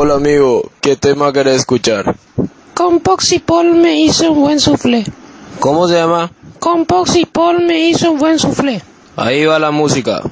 [0.00, 2.14] Hola amigo, ¿qué tema querés escuchar?
[2.72, 5.04] Con Pox y Paul me hizo un buen soufflé.
[5.58, 6.30] ¿Cómo se llama?
[6.60, 8.80] Con Pox y Paul me hizo un buen soufflé.
[9.16, 10.22] Ahí va la música.
[10.22, 10.30] Some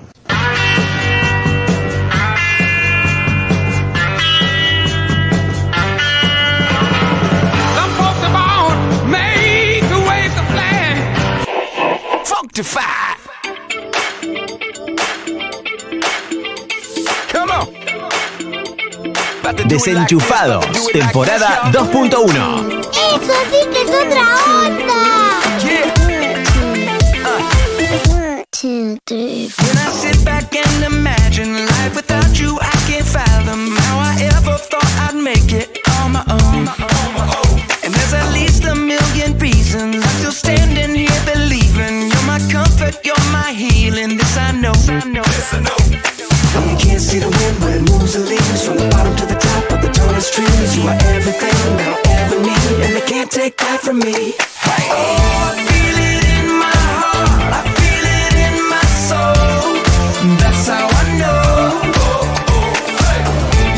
[7.99, 10.33] folks are born made to wave
[12.55, 13.06] the flag.
[19.55, 22.81] Desenchufados, this, about to do it like temporada 2.1.
[22.91, 24.25] Eso sí que es otra
[24.65, 24.99] onda.
[28.11, 29.67] One, two, three, four.
[29.69, 34.59] When I sit back and imagine life without you, I can't fathom how I ever
[34.59, 36.67] thought I'd make it on my own.
[37.85, 42.99] And there's at least a million reasons I'm still standing here believing you're my comfort,
[43.05, 44.17] you're my healing.
[44.17, 44.73] This I know.
[44.73, 45.77] This I know.
[46.57, 49.36] You can't see the wind, but it moves the leaves from the bottom to the
[50.33, 50.77] top of the tallest trees.
[50.77, 54.35] You are everything I'll ever need, and they can't take that from me.
[54.35, 57.53] Oh, I feel it in my heart.
[57.53, 59.83] I feel it in my soul.
[60.39, 61.83] That's how I know.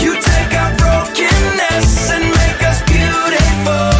[0.02, 3.92] You take our brokenness and make us beautiful.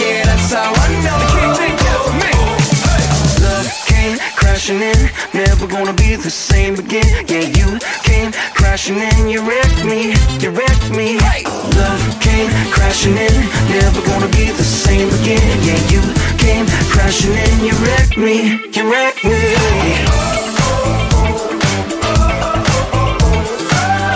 [0.00, 1.20] Yeah, that's how I know.
[1.36, 2.32] can't take that from me.
[3.44, 7.26] Love came crashing in, never gonna be the same again.
[7.28, 11.18] Yeah, you came crashing in, you wrecked me, you wrecked me.
[12.96, 13.36] Crashing in,
[13.68, 15.44] never gonna be the same again.
[15.68, 16.00] Yeah, you
[16.38, 19.36] came crashing in, you wrecked me, you wrecked me.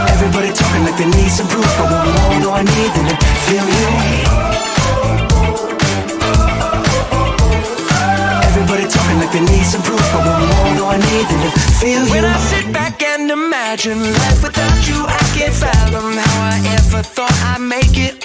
[0.09, 3.17] Everybody talking like they need some proof, but what more do I need than to
[3.45, 3.89] feel you?
[8.49, 11.51] Everybody talking like they need some proof, but what more do I need than to
[11.85, 12.13] feel you?
[12.13, 17.03] When I sit back and imagine life without you, I can't fathom how I ever
[17.03, 18.25] thought I'd make it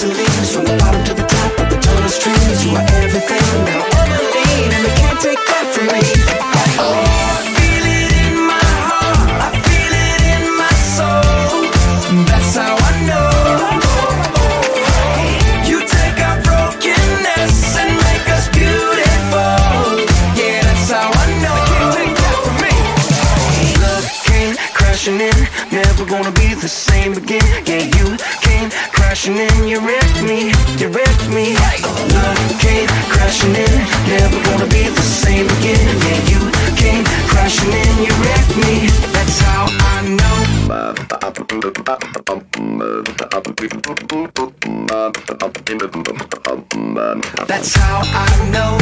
[47.47, 48.80] That's how I know.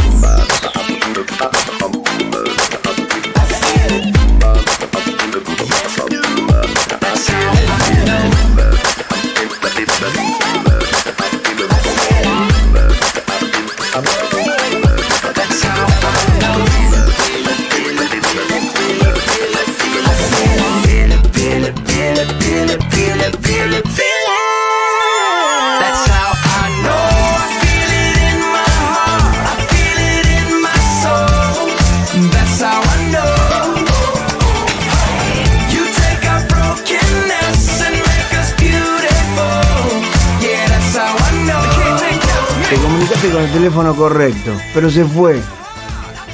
[43.21, 45.41] Con el teléfono correcto, pero se fue.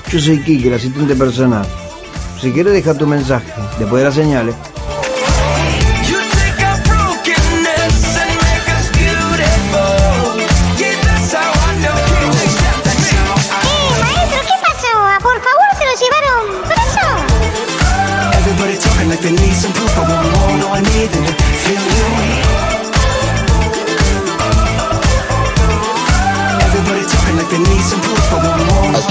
[0.08, 1.66] Yo soy Kike, el asistente personal.
[2.40, 4.56] Si quieres deja tu mensaje, después de las señales.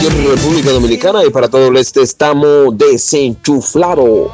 [0.07, 4.31] En República Dominicana y para todo el este estamos desenchuflado.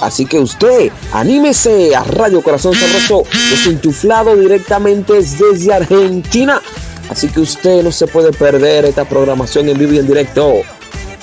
[0.00, 6.60] Así que usted, anímese a Radio Corazón Sabroso, desenchuflado directamente desde Argentina.
[7.08, 10.62] Así que usted no se puede perder esta programación en vivo y en directo.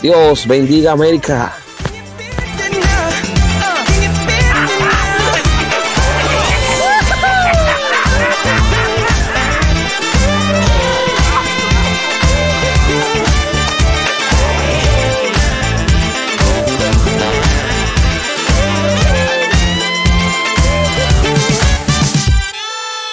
[0.01, 1.53] Dios bendiga América.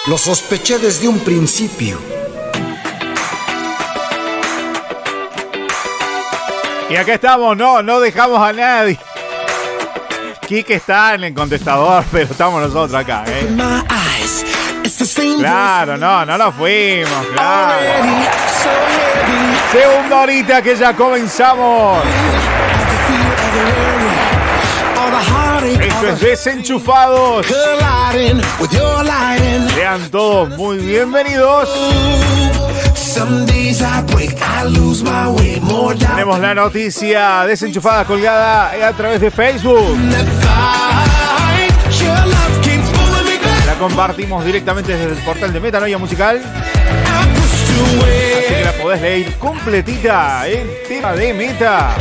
[0.07, 1.99] Lo sospeché desde un principio.
[6.89, 8.97] Y acá estamos, no, no dejamos a nadie.
[10.47, 13.49] Kike está en el contestador, pero estamos nosotros acá, ¿eh?
[15.39, 17.75] Claro, no, no lo fuimos, claro.
[19.73, 22.01] Segunda horita que ya comenzamos.
[25.75, 27.45] Esto es Desenchufados.
[29.75, 31.69] Sean todos muy bienvenidos.
[36.07, 39.97] Tenemos la noticia desenchufada colgada a través de Facebook.
[43.65, 46.41] La compartimos directamente desde el portal de Metanoia Musical.
[48.39, 51.95] Así que la podés leer completita en tema de meta.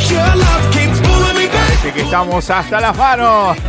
[1.94, 3.56] Que estamos hasta las manos.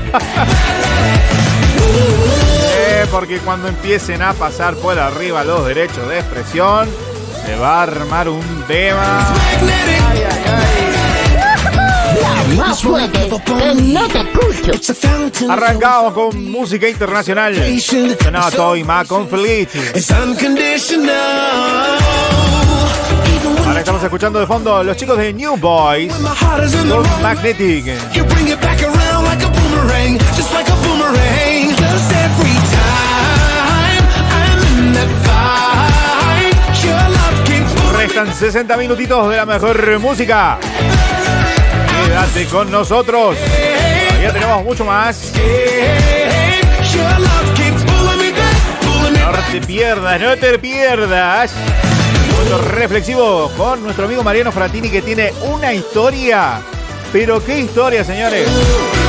[2.79, 6.87] Eh, porque cuando empiecen a pasar por arriba los derechos de expresión,
[7.45, 9.25] se va a armar un tema.
[12.55, 13.29] Más fuerte.
[15.49, 17.55] Arrancamos con música internacional.
[18.21, 19.27] Sonaba Toy Mac con.
[23.65, 27.85] Ahora estamos escuchando de fondo los chicos de New Boys con Magnetic.
[37.97, 40.57] Restan 60 minutitos de la mejor música.
[42.17, 43.37] Quédate con nosotros.
[44.19, 45.31] Ya tenemos mucho más.
[49.21, 51.53] No te pierdas, no te pierdas.
[52.31, 56.59] Momento reflexivo con nuestro amigo Mariano Fratini que tiene una historia.
[57.13, 58.47] Pero qué historia, señores.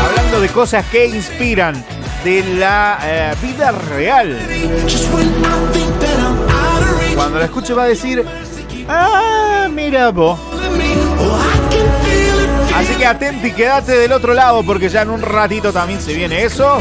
[0.06, 1.82] Hablando de cosas que inspiran
[2.22, 4.38] de la eh, vida real.
[7.14, 8.22] Cuando la escuche va a decir,
[8.86, 10.38] ah, mira vos.
[12.78, 16.14] Así que atente y quédate del otro lado porque ya en un ratito también se
[16.14, 16.78] viene eso.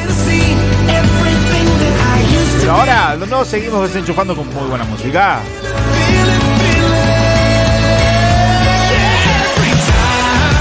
[2.60, 5.40] Pero ahora nos seguimos desenchufando con muy buena música.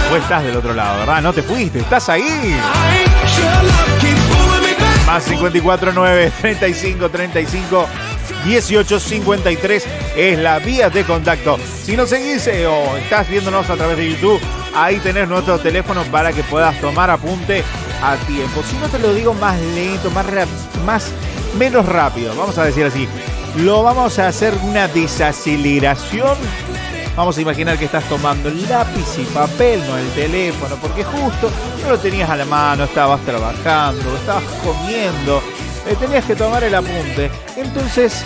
[0.08, 1.20] Tú estás del otro lado, ¿verdad?
[1.20, 2.56] No te fuiste, estás ahí.
[5.06, 7.88] Más 54 9 35 35
[8.44, 9.86] 18 53
[10.16, 11.58] es la vía de contacto.
[11.82, 14.40] Si nos seguís eh, o estás viéndonos a través de YouTube,
[14.74, 17.64] ahí tenés nuestro teléfono para que puedas tomar apunte
[18.02, 18.62] a tiempo.
[18.62, 20.26] Si no te lo digo más lento, más,
[20.84, 21.10] más
[21.58, 23.08] menos rápido, vamos a decir así.
[23.56, 26.36] Lo vamos a hacer una desaceleración.
[27.16, 31.50] Vamos a imaginar que estás tomando lápiz y papel, no el teléfono, porque justo
[31.82, 35.42] no lo tenías a la mano, estabas trabajando, estabas comiendo,
[35.86, 37.30] eh, tenías que tomar el apunte.
[37.56, 38.24] Entonces,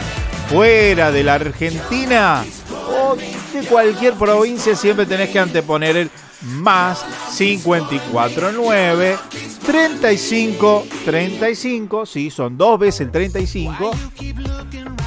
[0.49, 2.45] fuera de la Argentina
[2.89, 6.11] o de cualquier provincia, siempre tenés que anteponer el
[6.43, 7.05] más
[7.37, 9.19] 549
[9.65, 13.91] 35 35, sí, son dos veces el 35.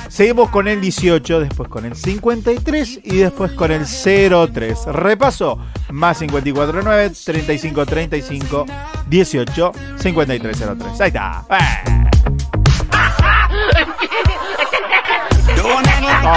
[0.09, 4.85] Seguimos con el 18, después con el 53 y después con el 03.
[4.85, 5.57] Repaso,
[5.89, 8.65] más 549 35 35
[9.07, 11.01] 18 53 03.
[11.01, 11.45] Ahí está.
[11.49, 12.02] ¡Eh!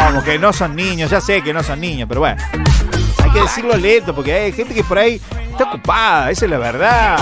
[0.09, 2.43] Como que no son niños, ya sé que no son niños, pero bueno.
[3.23, 6.59] Hay que decirlo lento porque hay gente que por ahí está ocupada, esa es la
[6.59, 7.19] verdad.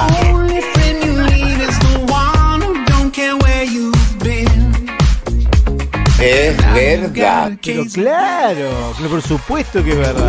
[6.20, 7.52] Es verdad.
[7.62, 10.28] Pero claro, que por supuesto que es verdad.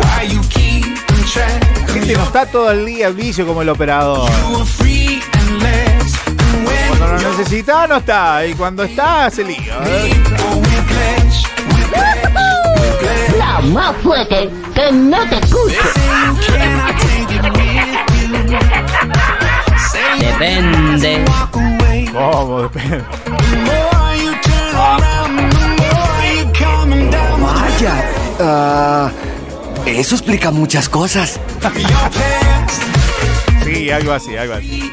[1.86, 4.30] La gente no está todo el día vicio como el operador.
[7.06, 8.44] Cuando lo necesita, no está.
[8.46, 9.74] Y cuando está, se lío.
[9.84, 10.12] ¿eh?
[13.38, 15.40] La más fuerte, que no te?
[19.92, 21.24] Saying, Depende.
[22.12, 22.62] ¿Cómo?
[22.62, 23.04] Depende.
[27.40, 28.04] Vaya,
[28.40, 29.10] ah,
[29.86, 31.38] eso explica muchas cosas.
[33.64, 34.90] Sí, algo así, algo así.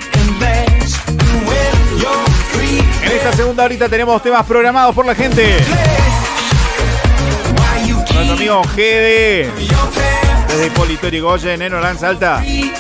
[3.03, 5.57] En esta segunda horita tenemos temas programados por la gente.
[8.13, 9.49] Nuestro amigo Gede,
[10.47, 12.43] desde Hipólito Yrigoyen, en Oranza Alta.
[12.45, 12.71] Y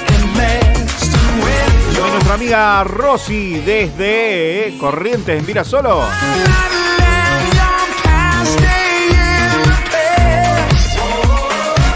[2.13, 6.03] nuestra amiga Rosy, desde eh, Corrientes, en Virasolo.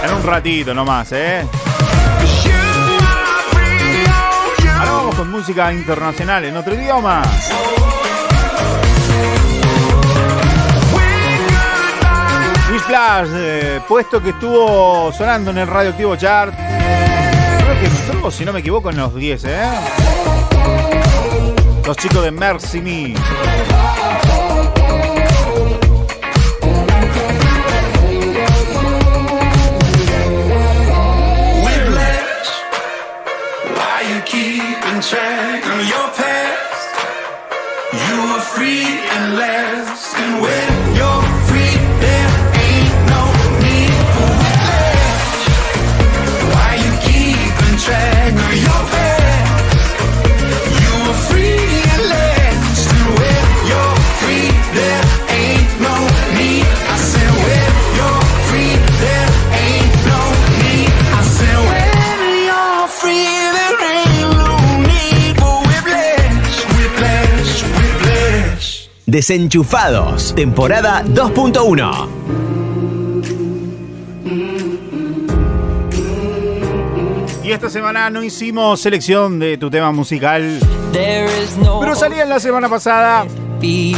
[0.03, 1.45] En un ratito nomás, ¿eh?
[5.37, 7.21] Música internacional en otro idioma.
[12.87, 16.55] Flash, eh, puesto que estuvo sonando en el radioactivo chart.
[16.55, 19.69] que entró, si no me equivoco, en los 10, ¿eh?
[21.85, 23.13] Los chicos de Mercy Me.
[38.57, 40.66] Free and last, and when
[69.17, 72.07] Desenchufados, temporada 2.1.
[77.43, 80.59] Y esta semana no hicimos selección de tu tema musical.
[80.93, 83.25] Pero salía en la semana pasada.
[83.59, 83.95] Y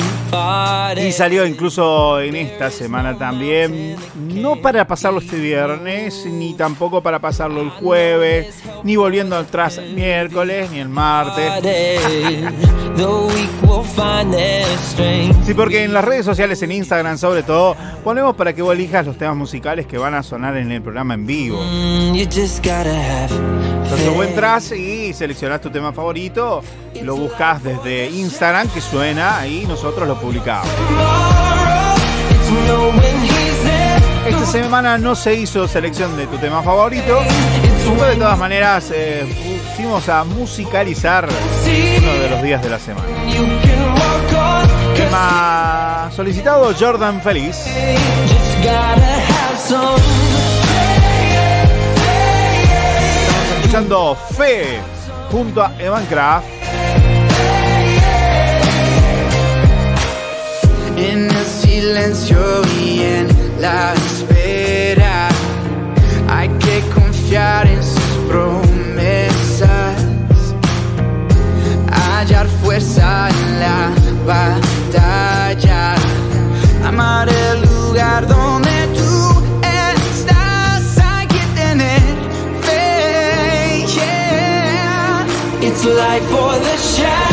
[1.11, 3.97] salió incluso en esta semana también.
[4.15, 10.71] No para pasarlo este viernes, ni tampoco para pasarlo el jueves, ni volviendo atrás miércoles,
[10.71, 11.61] ni el martes.
[15.46, 19.05] Sí, porque en las redes sociales, en Instagram sobre todo, ponemos para que vos elijas
[19.05, 21.60] los temas musicales que van a sonar en el programa en vivo.
[23.84, 26.62] Entonces vos entras y seleccionás tu tema favorito,
[27.01, 30.67] lo buscas desde Instagram que suena y nosotros lo publicamos.
[34.29, 37.19] Esta semana no se hizo selección de tu tema favorito,
[37.98, 39.25] pero de todas maneras eh,
[39.75, 43.07] fuimos a musicalizar uno de los días de la semana.
[44.95, 47.57] Tema solicitado Jordan Feliz.
[49.63, 50.01] Estamos
[53.57, 54.79] escuchando Fe
[55.31, 56.45] junto a Evan Kraft.
[60.98, 62.38] En el silencio
[62.79, 63.93] y en la
[67.29, 67.67] confiar
[68.27, 70.01] promesas,
[71.91, 73.91] hallar fuerza en la
[74.25, 75.93] batalla,
[76.83, 82.01] amar el lugar donde tú estás, hay que tener
[82.63, 83.86] fe.
[83.95, 85.27] yeah.
[85.62, 87.28] It's life for the shadow,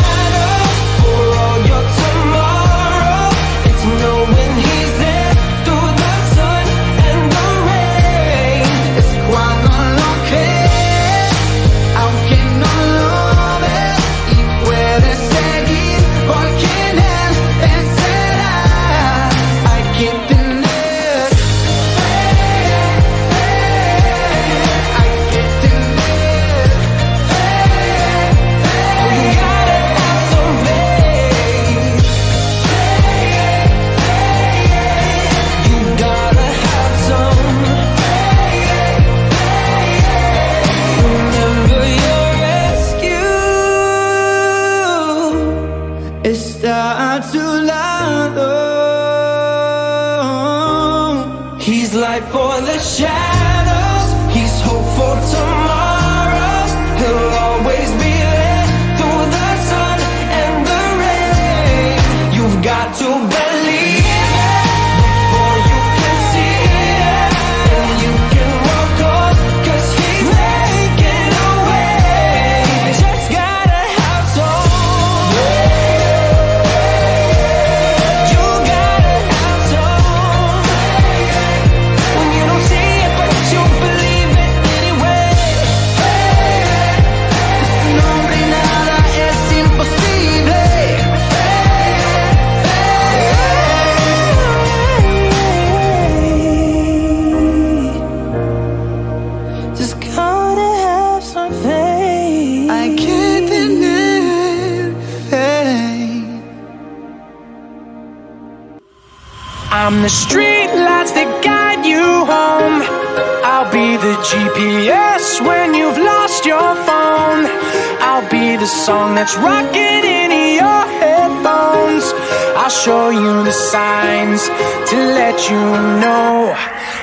[124.37, 125.57] to let you
[125.97, 126.53] know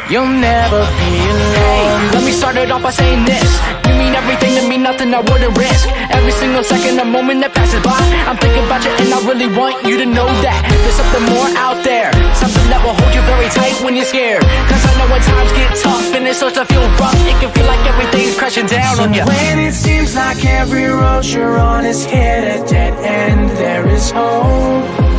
[0.07, 1.55] you'll never be alone.
[1.59, 3.51] Hey, Let me start it off by saying this.
[3.91, 5.89] You mean everything to me, nothing I wouldn't risk.
[6.15, 7.99] Every single second, a moment that passes by,
[8.31, 11.51] I'm thinking about you and I really want you to know that there's something more
[11.59, 12.15] out there.
[12.39, 14.47] Something that will hold you very tight when you're scared.
[14.71, 17.51] Cause I know when times get tough and it starts to feel rough, it can
[17.51, 19.27] feel like everything's crashing down on you.
[19.27, 24.15] When it seems like every road you're on is hit a dead end, there is
[24.15, 25.14] hope.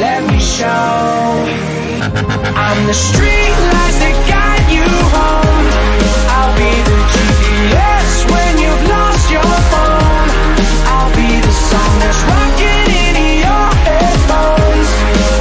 [0.00, 0.64] Let me show.
[2.56, 5.66] I'm the street lights that guide you home.
[6.36, 10.28] I'll be the GPS when you've lost your phone.
[10.88, 14.88] I'll be the song that's rocking in your headphones.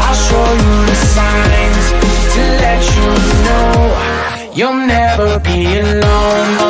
[0.03, 1.85] I'll show you the signs
[2.35, 3.09] to let you
[3.47, 3.79] know
[4.59, 6.68] you'll never be alone.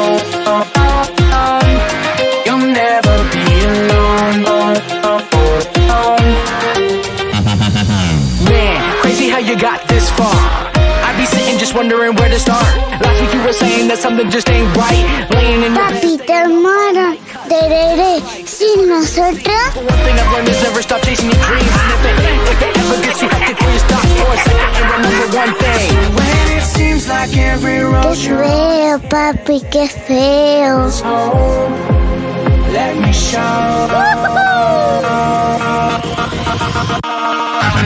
[11.90, 12.62] Wondering where to start.
[13.02, 15.02] Last week you were saying that something just ain't right.
[15.34, 17.18] Laying in your Papi, te armaron.
[17.50, 18.22] Tereré.
[18.46, 19.74] Sin nosotros.
[19.74, 21.66] One thing I've learned is never stop chasing your dreams.
[21.66, 24.70] And if it, if it ever gets too hectic for you, stop for a second
[24.78, 25.90] and remember one thing.
[26.14, 30.86] When it seems like every road Qué you're feo, papi, qué feo.
[30.86, 31.74] is home,
[32.70, 33.90] let me show.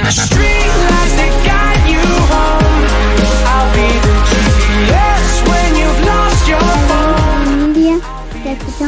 [0.04, 1.73] The street lights that guide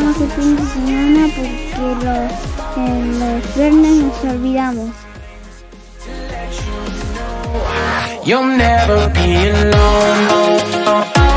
[0.05, 2.31] escuchamos el fin de semana porque los,
[2.77, 4.89] en los viernes nos olvidamos.
[8.23, 11.34] You'll never be alone.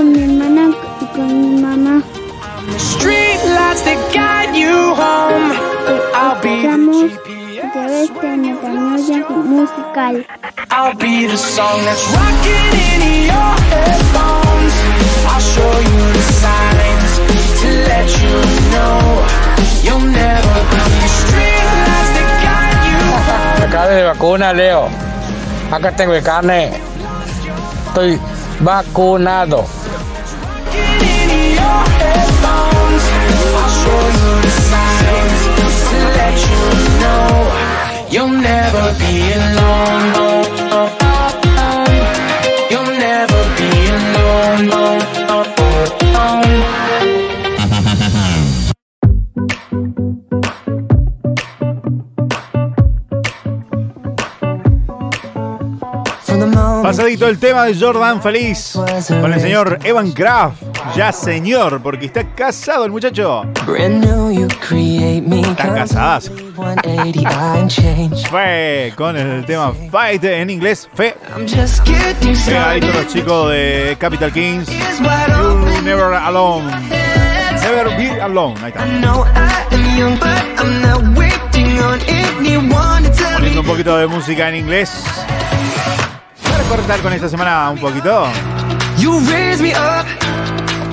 [0.00, 2.02] Con mi hermana y con mi mamá.
[2.72, 5.52] The street lights that guide you home.
[6.14, 7.12] I'll be Estamos
[8.20, 10.24] de una panoya musical.
[10.70, 14.74] I'll be the song that's rocking in your headphones.
[15.28, 17.12] I'll show you the signs
[17.60, 18.36] to let you
[18.72, 18.96] know
[19.84, 23.68] you'll never be the street lights that guide you home.
[23.68, 24.88] Acá de vacuna, Leo.
[25.70, 26.72] Acá tengo el carne.
[27.88, 28.18] Estoy
[28.60, 29.79] vacunado.
[56.90, 58.72] Pasadito el tema de Jordan Feliz
[59.20, 60.69] con el señor Evan Kraft.
[60.94, 63.44] Ya señor, porque está casado el muchacho.
[65.50, 66.30] Están casadas.
[68.30, 70.88] Fe con el tema Fight en inglés.
[70.94, 71.14] Fe.
[72.46, 74.68] Pegadito los chicos de Capital Kings.
[74.68, 76.70] You never alone.
[77.62, 78.54] Never be alone.
[78.62, 78.84] Ahí está.
[83.34, 85.04] Poniendo un poquito de música en inglés.
[86.50, 88.26] Para cortar con esta semana un poquito.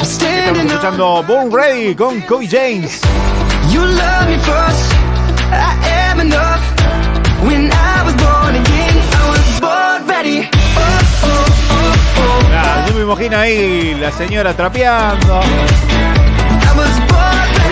[0.10, 3.02] Estamos escuchando Born Ready con Kobe James.
[3.70, 4.94] You love me first.
[5.52, 5.76] I
[6.10, 6.62] am enough.
[7.44, 10.48] When I was born again, I was born ready.
[10.54, 10.80] Oh,
[11.24, 12.50] oh, oh, oh.
[12.54, 15.42] Ah, yo me imagino ahí la señora trapeando.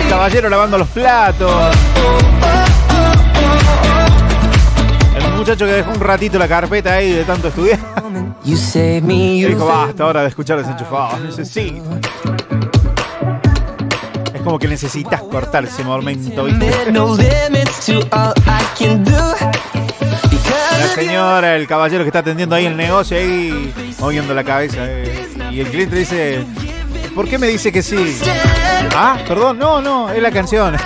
[0.02, 1.74] El caballero lavando los platos.
[5.16, 7.78] El muchacho que dejó un ratito la carpeta ahí de tanto estudiar.
[8.44, 11.20] Y dijo, basta ahora de escuchar desenchufados.
[11.20, 11.82] Necesito.
[14.46, 16.70] Como que necesitas cortar ese momento, ¿viste?
[20.78, 24.76] La señora, el caballero que está atendiendo ahí el negocio, ahí moviendo la cabeza.
[24.82, 26.44] eh, Y el cliente dice,
[27.12, 28.16] ¿por qué me dice que sí?
[28.94, 30.76] Ah, perdón, no, no, es la canción.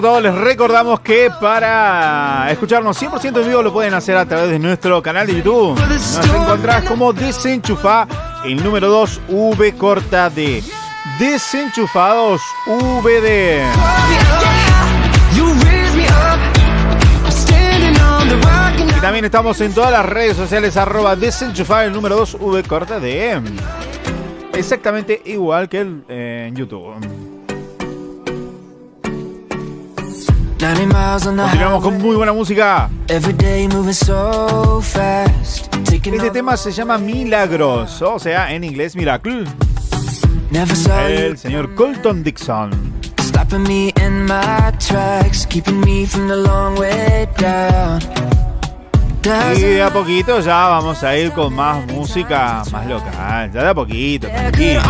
[0.00, 0.22] Todos.
[0.22, 5.02] Les recordamos que para escucharnos 100% en vivo lo pueden hacer a través de nuestro
[5.02, 5.78] canal de YouTube.
[5.78, 8.06] Nos encontrás como Desenchufa,
[8.44, 10.62] el número 2, V corta D.
[11.18, 13.62] Desenchufados VD.
[18.96, 22.98] Y también estamos en todas las redes sociales, arroba desenchufado, el número 2, V corta
[23.00, 23.40] D.
[24.54, 27.33] Exactamente igual que el, eh, en YouTube.
[31.44, 32.88] Continuamos con muy buena música.
[36.16, 39.44] Este tema se llama Milagros, o sea, en inglés Miracle.
[41.10, 42.70] El señor Colton Dixon.
[49.56, 53.50] Y de a poquito ya vamos a ir con más música más local.
[53.52, 54.80] Ya de a poquito, tranquilo.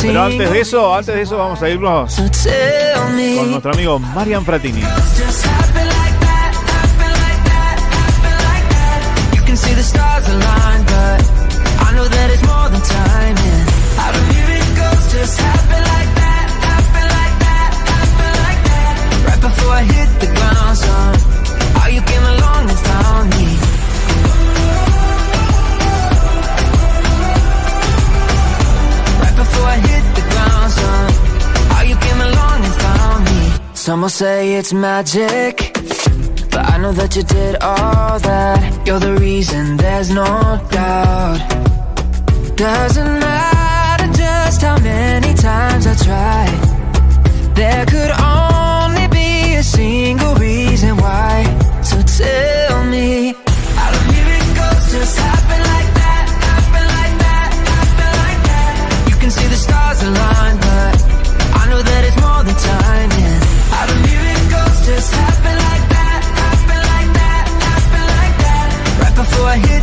[0.00, 4.82] Pero antes de eso, antes de eso vamos a irnos con nuestro amigo Marian Fratini.
[11.76, 13.74] I know that it's more than timing.
[15.14, 16.03] Just happen like
[33.84, 35.74] Some will say it's magic.
[36.50, 38.86] But I know that you did all that.
[38.86, 40.24] You're the reason, there's no
[40.70, 41.38] doubt.
[42.56, 46.60] Doesn't matter just how many times I tried.
[47.60, 51.44] There could only be a single reason why.
[51.82, 53.34] So tell me,
[53.76, 56.24] how do miracles just happen like that?
[56.48, 57.48] Happen like that?
[57.76, 58.74] Happen like that?
[59.10, 60.43] You can see the stars align,
[69.24, 69.73] before I hit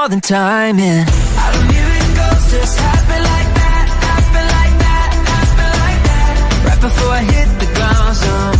[0.00, 1.04] more than timing.
[1.36, 3.84] How do miracles just happen like that?
[4.08, 5.10] Happen like that?
[5.32, 6.34] Happen like that?
[6.68, 8.56] Right before I hit the ground, son.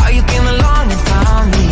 [0.00, 1.68] How you came along and found me.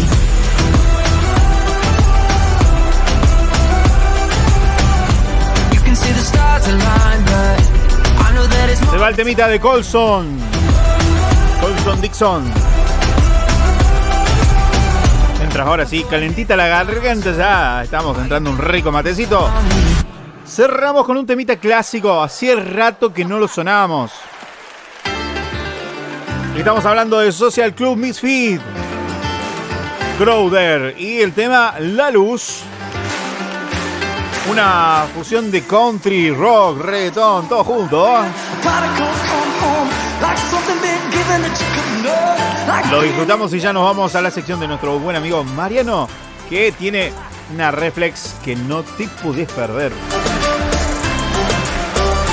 [5.75, 7.59] You can see the stars align, but
[8.27, 10.39] I know that it's Se va el temita de Colson.
[11.61, 12.70] Colson Dixon.
[15.51, 17.83] Mientras ahora sí, calentita la garganta ya.
[17.83, 19.51] Estamos entrando un rico matecito.
[20.47, 22.23] Cerramos con un temita clásico.
[22.23, 24.13] Hacía rato que no lo sonábamos.
[26.57, 28.61] Estamos hablando de Social Club Misfit.
[30.19, 32.61] Crowder y el tema La Luz.
[34.49, 38.07] Una fusión de country, rock, reggaetón, todo junto.
[42.91, 46.09] Lo disfrutamos y ya nos vamos a la sección de nuestro buen amigo Mariano,
[46.49, 47.13] que tiene
[47.53, 49.93] una reflex que no te puedes perder.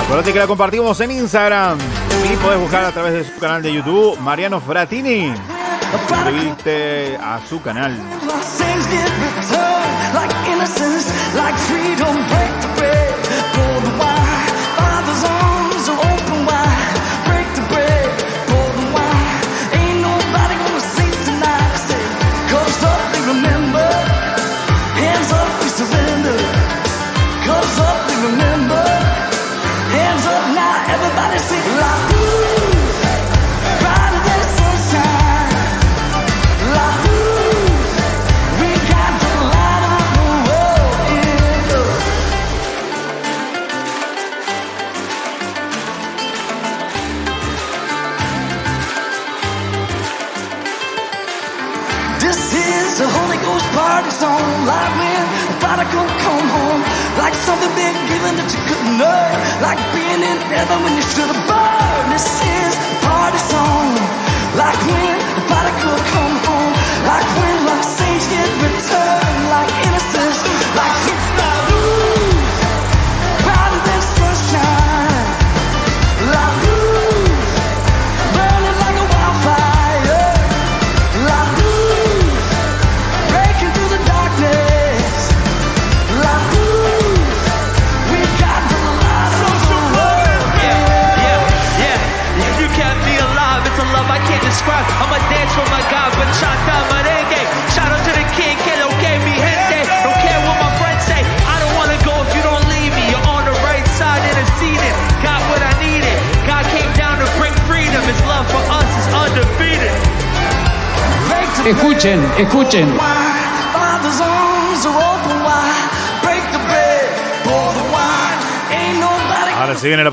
[0.03, 3.73] Acuérdate que la compartimos en Instagram y podés buscar a través de su canal de
[3.73, 5.33] YouTube, Mariano Fratini.
[6.07, 7.97] Suscribirte a su canal.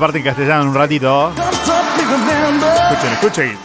[0.05, 1.33] Parte en castellano un ratito.
[2.91, 3.57] Escuchen, escuchen.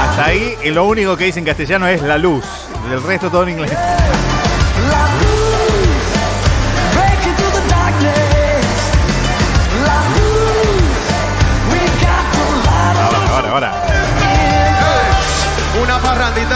[0.00, 2.44] Hasta ahí lo único que dice en castellano es la luz.
[2.90, 3.70] El resto todo en inglés.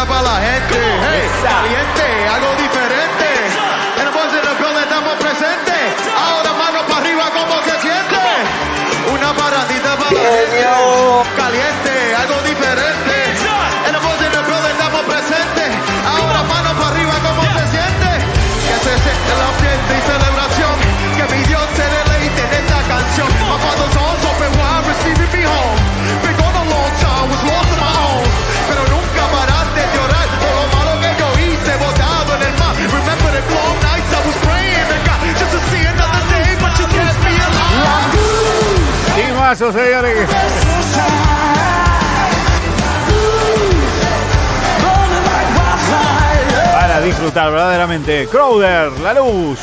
[0.07, 0.75] Parrandita para la gente.
[0.75, 2.06] Hey, caliente,
[39.57, 40.29] Timazo, señores.
[46.73, 48.29] Para disfrutar verdaderamente.
[48.31, 49.59] Crowder, la luz.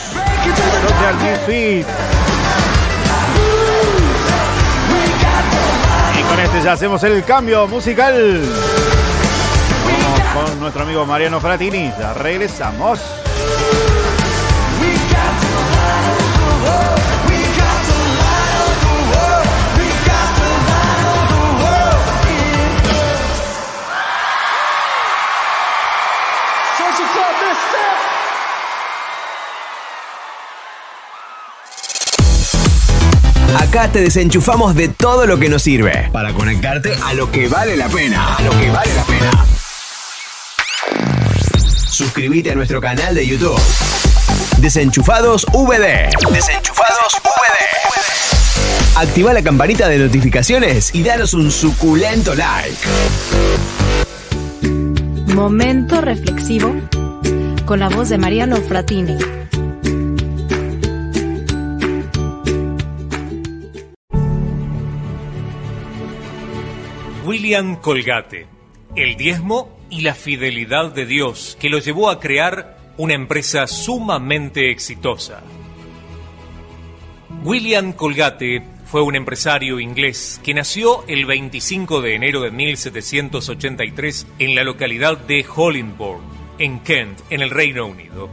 [1.22, 1.88] Misfit.
[6.20, 8.42] Y con este ya hacemos el cambio musical.
[10.04, 11.92] Vamos con nuestro amigo Mariano Fratini.
[12.00, 13.23] Ya regresamos.
[33.74, 37.76] Acá te desenchufamos de todo lo que nos sirve para conectarte a lo que vale
[37.76, 38.38] la pena.
[38.38, 39.46] A.
[41.90, 43.60] Suscríbete a nuestro canal de YouTube.
[44.60, 46.12] Desenchufados VD.
[46.32, 48.96] Desenchufados VD.
[48.96, 52.78] Activa la campanita de notificaciones y danos un suculento like.
[55.34, 56.76] Momento reflexivo
[57.66, 59.18] con la voz de Mariano Fratini.
[67.34, 68.46] William Colgate,
[68.96, 74.70] el diezmo y la fidelidad de Dios que lo llevó a crear una empresa sumamente
[74.70, 75.42] exitosa.
[77.44, 84.54] William Colgate fue un empresario inglés que nació el 25 de enero de 1783 en
[84.54, 86.28] la localidad de Hollingbourne,
[86.60, 88.30] en Kent, en el Reino Unido.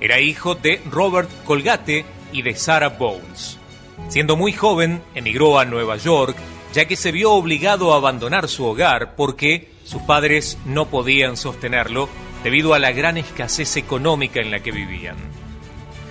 [0.00, 3.58] Era hijo de Robert Colgate y de Sarah Bowles.
[4.08, 6.38] Siendo muy joven, emigró a Nueva York,
[6.72, 12.08] ya que se vio obligado a abandonar su hogar porque sus padres no podían sostenerlo
[12.44, 15.16] debido a la gran escasez económica en la que vivían.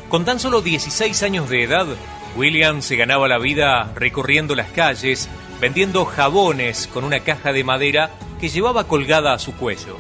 [0.10, 1.88] Con tan solo 16 años de edad,
[2.36, 5.30] William se ganaba la vida recorriendo las calles,
[5.62, 9.98] vendiendo jabones con una caja de madera que llevaba colgada a su cuello.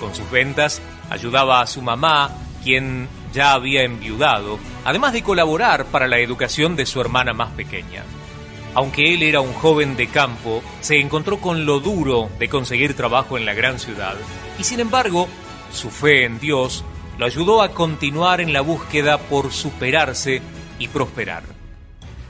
[0.00, 2.30] Con sus ventas ayudaba a su mamá,
[2.62, 8.04] quien ya había enviudado, además de colaborar para la educación de su hermana más pequeña.
[8.74, 13.36] Aunque él era un joven de campo, se encontró con lo duro de conseguir trabajo
[13.36, 14.16] en la gran ciudad,
[14.58, 15.28] y sin embargo,
[15.72, 16.84] su fe en Dios
[17.18, 20.40] lo ayudó a continuar en la búsqueda por superarse
[20.78, 21.44] y prosperar.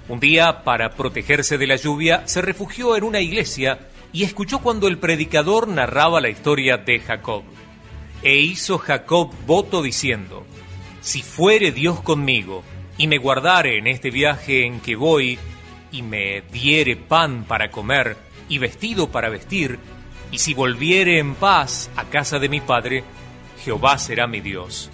[0.09, 3.79] Un día, para protegerse de la lluvia, se refugió en una iglesia
[4.13, 7.45] y escuchó cuando el predicador narraba la historia de Jacob.
[8.23, 10.45] E hizo Jacob voto diciendo,
[11.01, 12.65] Si fuere Dios conmigo,
[12.99, 15.39] y me guardare en este viaje en que voy,
[15.93, 18.17] y me diere pan para comer,
[18.49, 19.79] y vestido para vestir,
[20.31, 23.05] y si volviere en paz a casa de mi padre,
[23.63, 24.91] Jehová será mi Dios,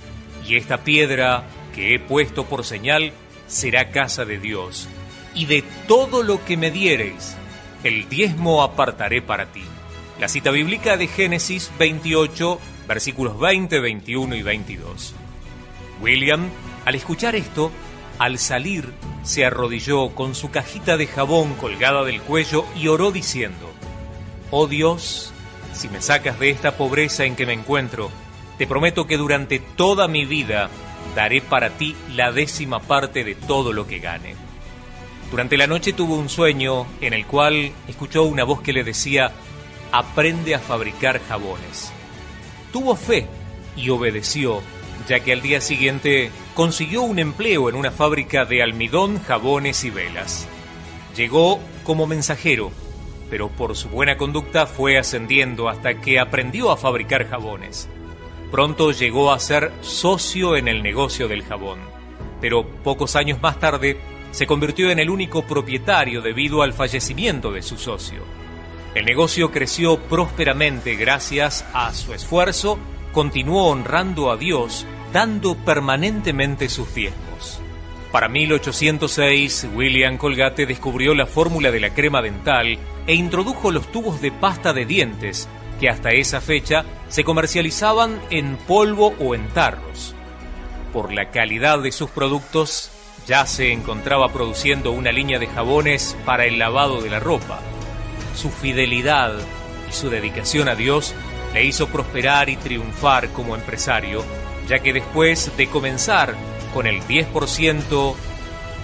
[0.46, 3.12] y esta piedra que he puesto por señal
[3.46, 4.88] será casa de Dios,
[5.34, 7.36] y de todo lo que me diereis,
[7.84, 9.62] el diezmo apartaré para ti.
[10.18, 12.58] La cita bíblica de Génesis 28,
[12.88, 15.14] versículos 20, 21 y 22.
[16.00, 16.48] William,
[16.84, 17.70] al escuchar esto,
[18.18, 23.70] al salir, se arrodilló con su cajita de jabón colgada del cuello y oró diciendo,
[24.50, 25.32] Oh Dios,
[25.72, 28.10] si me sacas de esta pobreza en que me encuentro,
[28.56, 30.68] te prometo que durante toda mi vida
[31.14, 34.34] daré para ti la décima parte de todo lo que gane.
[35.30, 39.32] Durante la noche tuvo un sueño en el cual escuchó una voz que le decía,
[39.92, 41.92] aprende a fabricar jabones.
[42.72, 43.26] Tuvo fe
[43.76, 44.62] y obedeció,
[45.08, 49.90] ya que al día siguiente consiguió un empleo en una fábrica de almidón, jabones y
[49.90, 50.46] velas.
[51.16, 52.70] Llegó como mensajero,
[53.30, 57.88] pero por su buena conducta fue ascendiendo hasta que aprendió a fabricar jabones.
[58.50, 61.80] Pronto llegó a ser socio en el negocio del jabón,
[62.40, 63.98] pero pocos años más tarde
[64.30, 68.22] se convirtió en el único propietario debido al fallecimiento de su socio.
[68.94, 72.78] El negocio creció prósperamente gracias a su esfuerzo,
[73.12, 77.60] continuó honrando a Dios, dando permanentemente sus diezmos.
[78.12, 84.20] Para 1806, William Colgate descubrió la fórmula de la crema dental e introdujo los tubos
[84.20, 90.14] de pasta de dientes, que hasta esa fecha se comercializaban en polvo o en tarros.
[90.92, 92.90] Por la calidad de sus productos,
[93.26, 97.60] ya se encontraba produciendo una línea de jabones para el lavado de la ropa.
[98.34, 99.34] Su fidelidad
[99.88, 101.14] y su dedicación a Dios
[101.52, 104.24] le hizo prosperar y triunfar como empresario,
[104.68, 106.34] ya que después de comenzar
[106.74, 108.14] con el 10%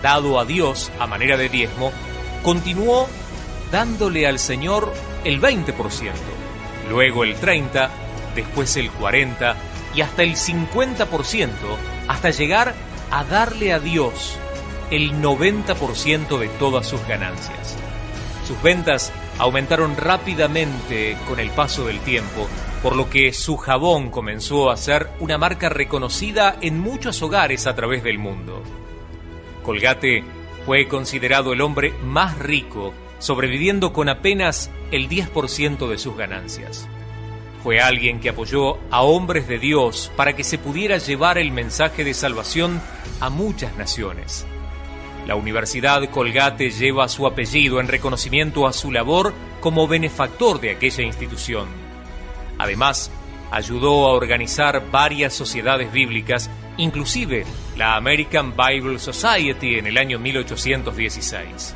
[0.03, 1.93] dado a Dios a manera de diezmo,
[2.43, 3.09] continuó
[3.71, 4.93] dándole al Señor
[5.25, 5.75] el 20%,
[6.89, 7.89] luego el 30%,
[8.35, 9.55] después el 40%
[9.95, 11.51] y hasta el 50%,
[12.09, 12.75] hasta llegar
[13.11, 14.37] a darle a Dios
[14.91, 17.77] el 90% de todas sus ganancias.
[18.47, 22.49] Sus ventas aumentaron rápidamente con el paso del tiempo,
[22.85, 27.75] por lo que su jabón comenzó a ser una marca reconocida en muchos hogares a
[27.75, 28.63] través del mundo.
[29.63, 30.23] Colgate
[30.67, 36.87] fue considerado el hombre más rico, sobreviviendo con apenas el 10% de sus ganancias.
[37.63, 42.05] Fue alguien que apoyó a hombres de Dios para que se pudiera llevar el mensaje
[42.05, 42.83] de salvación
[43.19, 44.47] a muchas naciones.
[45.27, 51.03] La Universidad Colgate lleva su apellido en reconocimiento a su labor como benefactor de aquella
[51.03, 51.84] institución.
[52.59, 53.11] Además,
[53.51, 57.45] ayudó a organizar varias sociedades bíblicas, inclusive
[57.77, 61.75] la American Bible Society en el año 1816.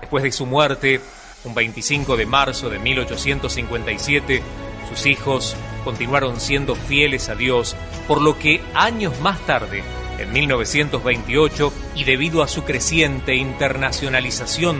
[0.00, 1.00] Después de su muerte,
[1.44, 4.42] un 25 de marzo de 1857,
[4.88, 7.76] sus hijos continuaron siendo fieles a Dios,
[8.08, 9.82] por lo que años más tarde,
[10.18, 14.78] en 1928, y debido a su creciente internacionalización,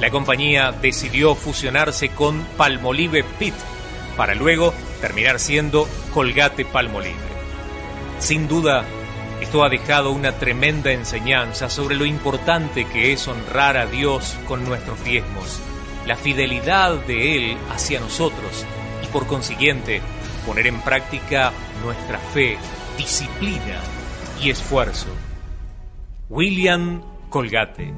[0.00, 3.54] la compañía decidió fusionarse con Palmolive Pit
[4.16, 7.16] para luego terminar siendo Colgate Palmolive.
[8.18, 8.84] Sin duda,
[9.40, 14.64] esto ha dejado una tremenda enseñanza sobre lo importante que es honrar a Dios con
[14.64, 15.60] nuestros diezmos,
[16.06, 18.66] la fidelidad de Él hacia nosotros
[19.02, 20.02] y por consiguiente
[20.46, 22.58] poner en práctica nuestra fe,
[22.98, 23.80] disciplina
[24.42, 25.08] y esfuerzo.
[26.28, 27.94] William Colgate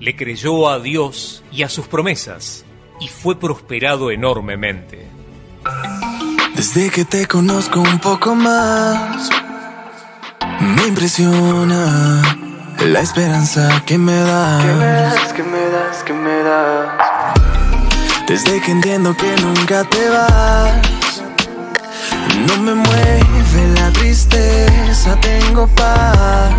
[0.00, 2.64] le creyó a Dios y a sus promesas
[3.00, 5.15] y fue prosperado enormemente.
[6.56, 9.28] Desde que te conozco un poco más,
[10.60, 12.22] me impresiona
[12.80, 14.64] la esperanza que me das.
[14.64, 16.88] Que me das, que me das, que me das.
[18.26, 21.22] Desde que entiendo que nunca te vas,
[22.46, 26.50] no me mueve la tristeza, tengo paz.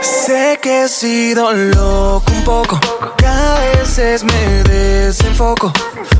[0.00, 2.80] Sé que he sido loco un poco,
[3.16, 5.72] que a veces me desenfoco,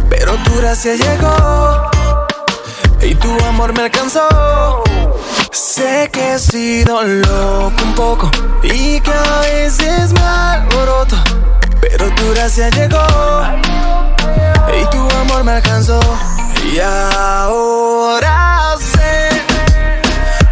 [0.08, 1.91] pero tu gracia llegó
[3.02, 4.82] y tu amor me alcanzó.
[5.50, 8.30] Sé que he sido loco un poco
[8.62, 11.16] y que a veces me alboroto,
[11.80, 13.04] pero tu gracia llegó
[14.80, 16.00] y tu amor me alcanzó.
[16.72, 19.28] Y ahora sé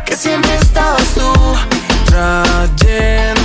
[0.05, 1.33] que siempre estabas tú
[2.07, 3.40] trayéndome,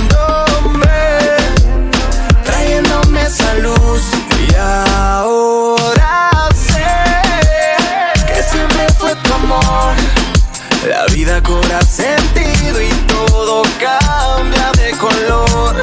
[10.86, 15.82] La vida cobra sentido y todo cambia de color.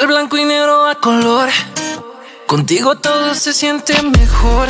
[0.00, 1.50] El blanco y negro a color.
[2.46, 4.68] Contigo todo se siente mejor.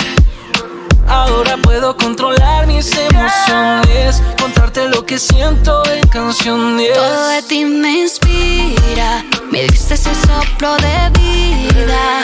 [1.06, 6.92] Ahora puedo controlar mis emociones, contarte lo que siento en canciones.
[6.92, 12.22] Todo de ti me inspira, me diste ese soplo de vida.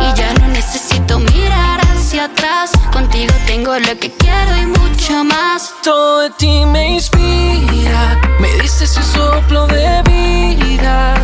[0.00, 5.74] Y ya no necesito mirar atrás, contigo tengo lo que quiero y mucho más.
[5.82, 11.14] Todo de ti me inspira, me diste ese soplo de vida.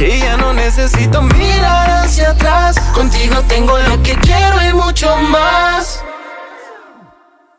[0.00, 6.02] Y ya no necesito mirar hacia atrás, contigo tengo lo que quiero y mucho más.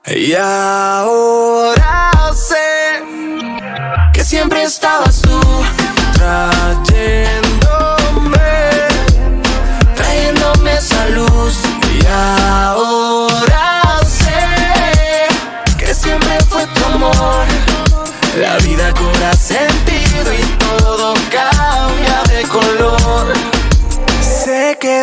[0.07, 3.03] Y ahora sé
[4.11, 5.20] que siempre estabas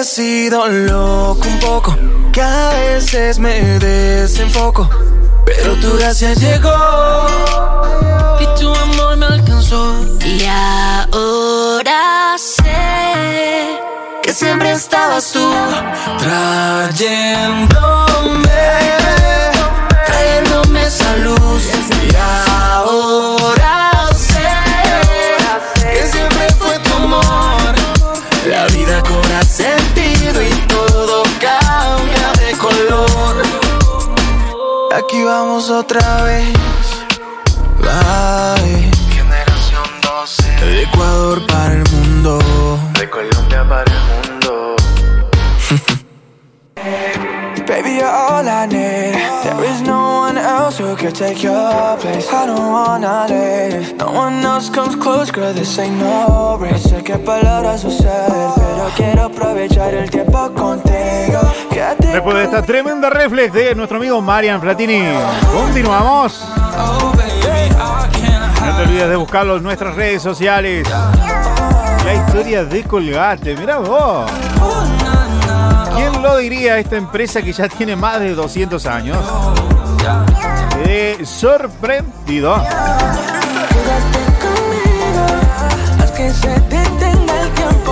[0.01, 1.96] he sido loco un poco,
[2.32, 4.88] que a veces me desenfoco.
[5.44, 7.26] Pero tu gracia llegó
[8.40, 10.05] y tu amor me alcanzó.
[10.24, 13.80] Y ahora sé
[14.22, 15.51] Que siempre estabas tú
[16.18, 17.68] trayéndome,
[20.07, 21.78] trayéndome esa luz.
[28.89, 33.43] Vida cobra sentido y todo cambia de color.
[34.95, 36.55] Aquí vamos otra vez.
[37.78, 38.91] Bye.
[39.11, 40.64] Generación 12.
[40.64, 42.39] De Ecuador para el mundo.
[42.99, 44.76] De Colombia para el mundo.
[47.68, 49.12] Baby, you're all I need.
[49.44, 52.26] There is no one else who could take your place.
[52.32, 53.94] I don't wanna leave.
[53.98, 55.52] No one else comes close, girl.
[55.52, 56.88] This ain't no race.
[56.88, 61.40] Sé que palabras usar, pero quiero aprovechar el tiempo contigo.
[62.00, 65.02] Después de esta tremenda reflex de nuestro amigo Marian Platini,
[65.52, 66.42] continuamos.
[68.64, 70.88] No te olvides de buscarlo en nuestras redes sociales.
[70.88, 74.30] La historia de Colgate, mira vos.
[76.49, 79.18] ¿Quién lo diría esta empresa que ya tiene más de 200 años?
[80.82, 82.57] Quedé sorprendido.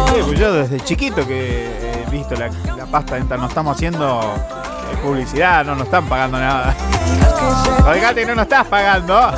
[0.07, 1.67] Sí, pues yo desde chiquito que
[2.07, 2.49] he visto la,
[2.87, 6.75] pasta esta, no estamos haciendo eh, publicidad, no nos están pagando nada.
[7.85, 9.33] Colgate no nos estás pagando.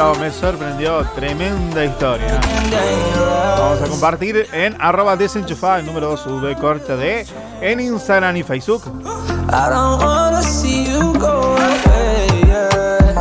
[0.00, 2.40] Me sorprendió, tremenda historia.
[3.58, 7.26] Vamos a compartir en arroba desenchufada el número 2 V corta D
[7.60, 8.82] en Instagram y Facebook.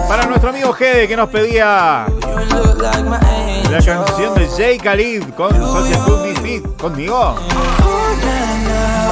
[0.07, 2.05] Para nuestro amigo Gede que nos pedía
[3.69, 7.35] la canción de Jay Khalid con Social Club Beat conmigo.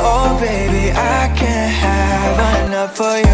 [0.03, 3.27] Oh, baby, I can't have enough for you.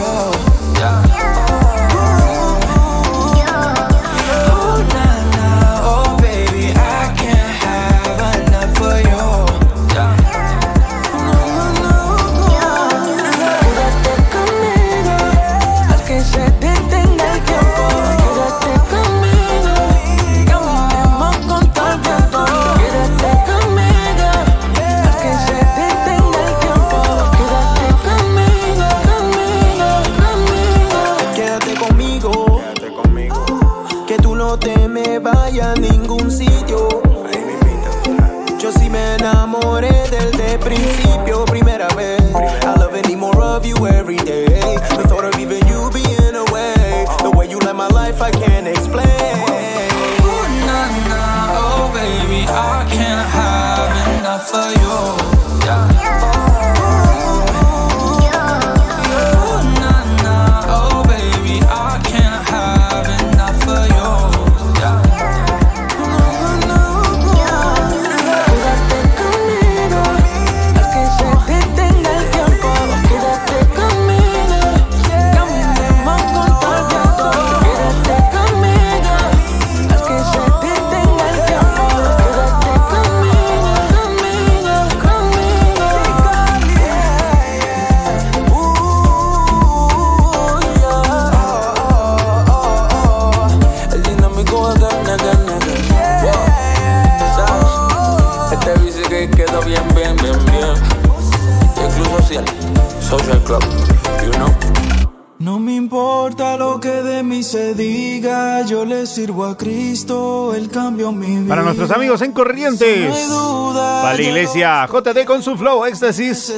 [111.75, 113.29] Nuestros amigos en Corrientes.
[113.73, 116.53] Para la iglesia JT con su flow éxtasis.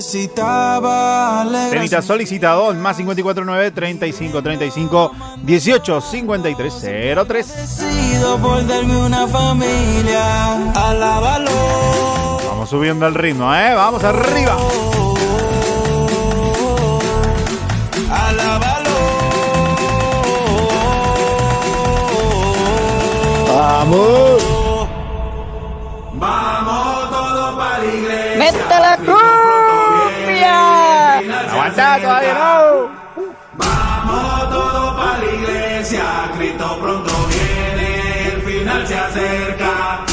[1.69, 5.11] Tenita solicitado más 549 35 35
[5.43, 6.73] 18 53
[7.27, 7.45] 03.
[7.45, 10.71] sido por darme una familia.
[10.73, 11.51] Alábalo.
[12.49, 13.73] Vamos subiendo el ritmo, ¿eh?
[13.73, 14.57] Vamos arriba.
[23.47, 24.54] Vamos
[28.57, 30.57] ¡Mete la cumbia!
[31.51, 32.89] Aguanta, todavía no.
[33.53, 36.03] Vamos todos para la iglesia.
[36.37, 40.05] Cristo pronto viene, el final se acerca.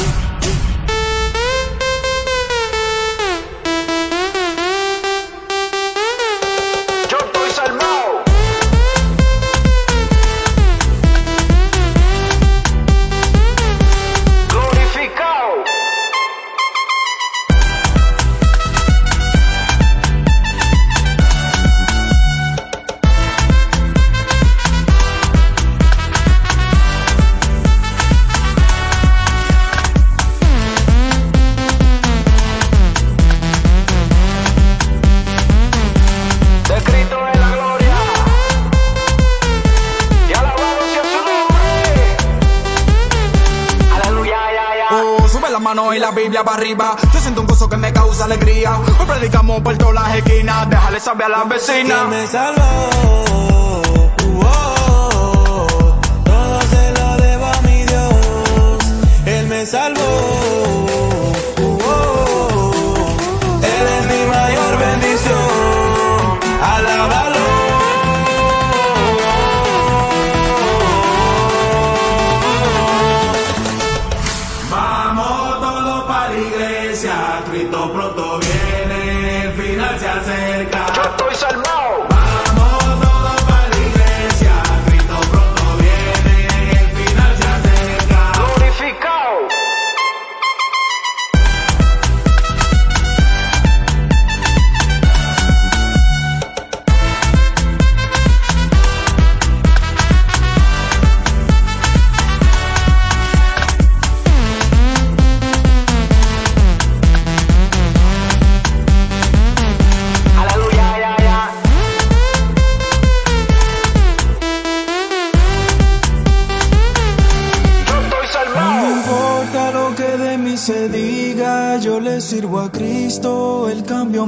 [51.13, 52.09] Saber a.
[52.09, 53.22] Que me salvó.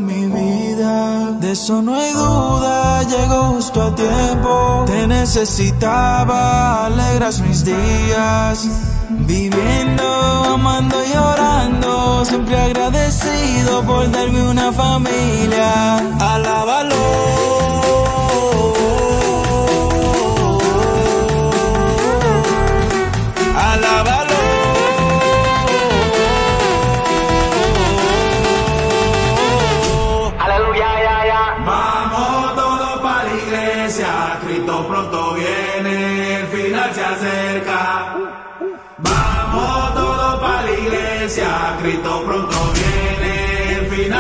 [0.06, 4.84] De eso no hay duda, llegó justo a tiempo.
[4.86, 8.68] Te necesitaba, alegras mis días.
[9.10, 10.04] Viviendo,
[10.54, 15.98] amando y orando, siempre agradecido por darme una familia.
[16.20, 17.75] Alábalo.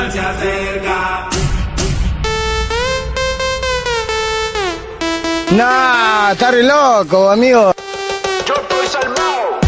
[0.05, 1.29] El final se acerca.
[5.51, 7.73] Nah, está re loco, amigo.
[8.45, 9.59] Yo estoy salvado.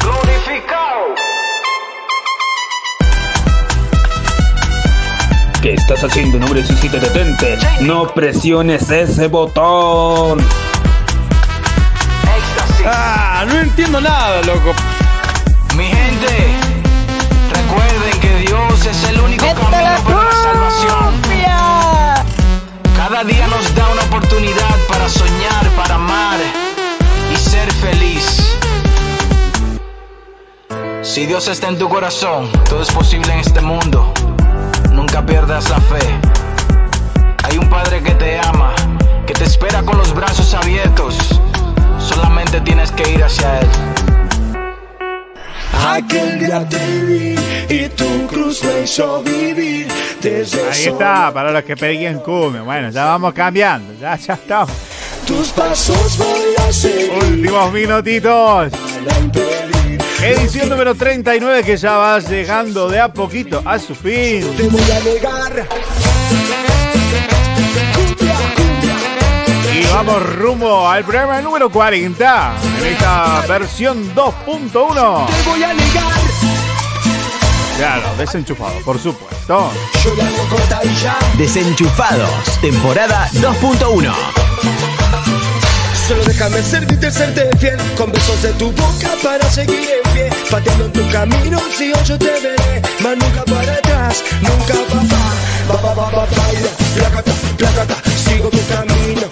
[0.00, 1.14] Glorificado.
[5.62, 6.64] ¿Qué estás haciendo, hombre?
[6.64, 7.58] Si te detente.
[7.80, 10.40] No presiones ese botón.
[12.82, 14.72] Ah, no entiendo nada, loco.
[15.76, 16.58] Mi gente,
[17.52, 19.70] recuerden que Dios es el único camino
[20.04, 21.20] para la salvación.
[22.96, 26.38] Cada día nos da una oportunidad para soñar, para amar
[27.32, 28.56] y ser feliz.
[31.02, 34.12] Si Dios está en tu corazón, todo es posible en este mundo.
[34.92, 36.20] Nunca pierdas la fe.
[37.44, 38.74] Hay un Padre que te ama,
[39.26, 41.40] que te espera con los brazos abiertos.
[42.00, 43.68] Solamente tienes que ir hacia Él.
[45.86, 47.34] Aquel día te vi
[47.68, 49.88] y tu cruz me hizo vivir.
[50.20, 52.62] Desde Ahí está, para los que pedían cumbia.
[52.62, 53.94] Bueno, ya vamos cambiando.
[54.00, 54.70] Ya, ya estamos.
[55.26, 57.10] tus pasos voy a seguir.
[57.12, 58.72] Últimos minutitos.
[60.22, 64.44] Edición número 39 que ya va llegando de a poquito a su fin.
[64.56, 65.68] Te voy a negar.
[69.92, 75.26] Vamos rumbo al programa número 40 en esta versión 2.1.
[75.26, 76.12] Te voy a negar.
[77.76, 79.70] Claro, desenchufado, por supuesto.
[81.36, 84.14] Desenchufados, temporada 2.1.
[86.10, 90.86] Solo déjame servirte, serte fiel Con besos de tu boca para seguir en pie Pateando
[90.86, 95.30] en tu camino, si hoy yo te veré Mas nunca para atrás, nunca papá
[95.68, 99.29] Va, va, va, va, baila, placata, placata Sigo tu camino,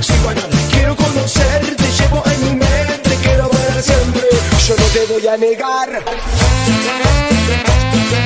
[0.00, 4.22] sin parar Quiero conocerte, llevo en mi mente Quiero para siempre,
[4.66, 6.04] yo no te voy a negar.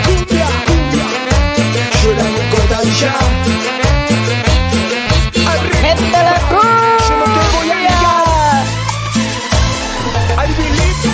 [0.05, 1.07] Cumbia, cumbia.
[2.03, 3.15] Yo la corta y ya.
[5.83, 8.65] ¡Métela Yo no te voy a negar.
[10.37, 11.11] I believe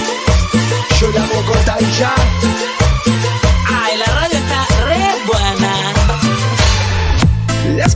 [1.01, 2.54] Yo la corta y ya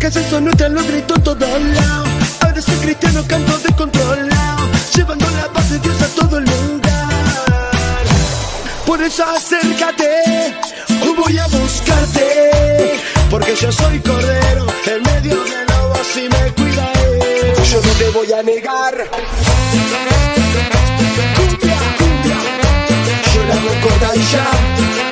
[0.08, 2.08] Las calles son nuestras, los gritos en todos lados
[2.40, 7.08] Ahora soy cristiano, canto descontrolado Llevando la paz de Dios a todo lugar.
[8.86, 10.54] Por eso acércate,
[11.02, 12.98] hoy voy a buscarte
[13.28, 18.08] Porque yo soy cordero, en medio de lobos y me cuida él Yo no te
[18.08, 18.94] voy a negar.
[21.36, 22.38] Cumbia, cumbia.
[23.34, 25.07] Yo la hago ya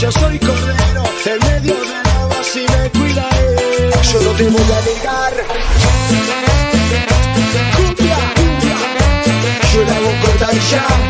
[0.00, 3.90] Yo soy cordero en medio de lobas y me cuidaré.
[4.10, 5.34] Yo no te voy a negar.
[7.76, 8.18] Cumbia.
[9.74, 11.09] Yo la hago cortar ya.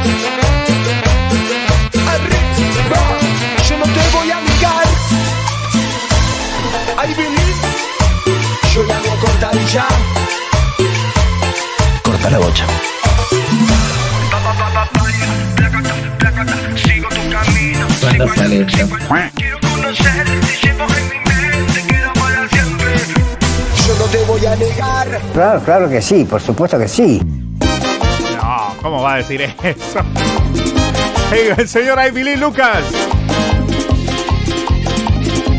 [18.65, 18.89] dirección.
[23.87, 25.21] Yo no te voy a negar.
[25.33, 27.21] Claro, claro que sí, por supuesto que sí.
[28.37, 30.01] No, ¿cómo va a decir eso?
[31.57, 32.85] El señor Aymilí Lucas.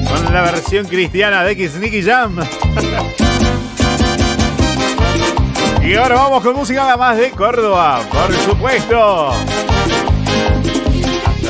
[0.08, 2.38] Con la versión cristiana de X Nicky Jam.
[5.84, 9.34] Y ahora vamos con música más de Córdoba, por supuesto.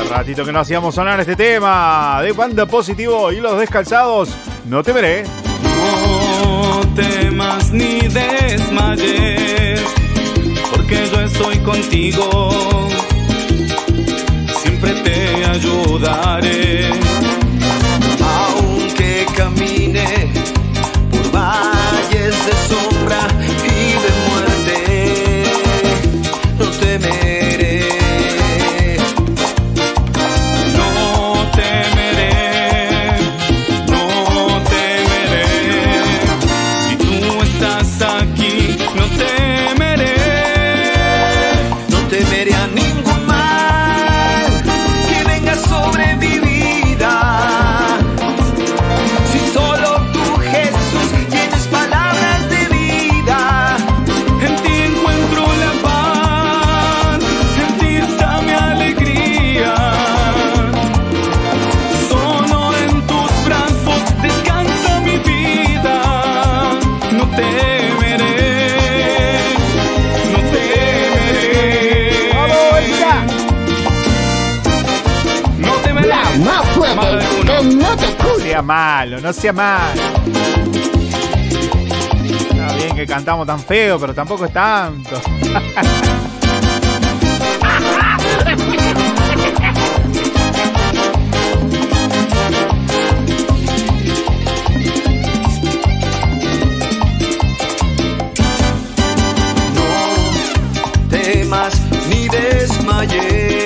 [0.08, 4.30] Ratito que no hacíamos sonar este tema de Banda Positivo y los Descalzados.
[4.66, 5.24] No te veré.
[5.62, 9.80] No temas ni desmayes,
[10.70, 12.60] porque yo estoy contigo.
[14.62, 16.90] Siempre te ayudaré.
[18.20, 20.32] Aunque camine
[21.10, 23.28] por valles de sombra
[78.62, 80.00] malo, no sea malo.
[82.50, 85.20] Está bien que cantamos tan feo, pero tampoco es tanto.
[99.74, 103.61] No temas ni desmayes.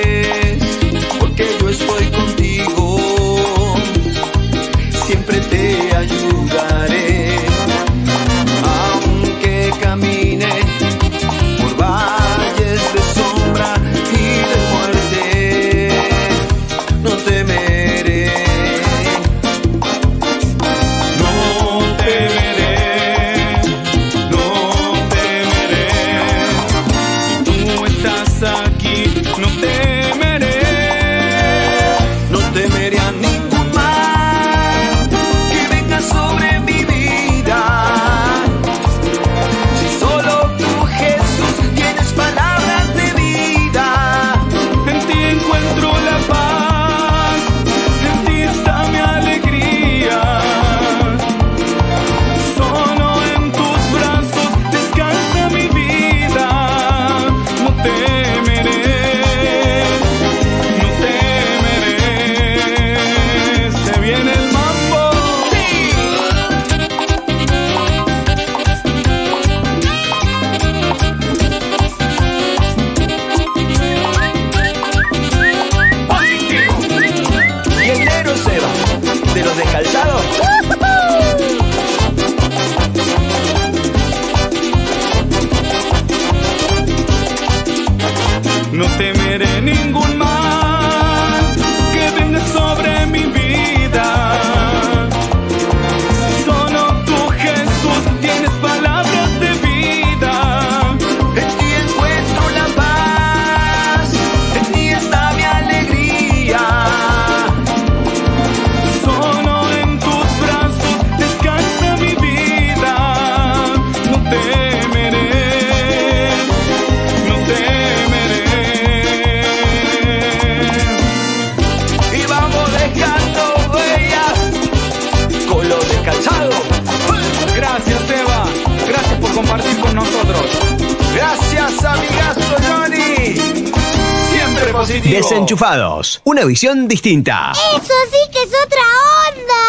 [136.47, 137.53] visión distinta.
[137.53, 138.82] ¡Eso sí que es otra
[139.28, 139.64] onda!